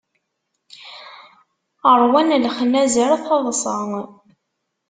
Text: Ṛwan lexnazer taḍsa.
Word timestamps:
Ṛwan 2.01 2.29
lexnazer 2.43 3.11
taḍsa. 3.25 3.77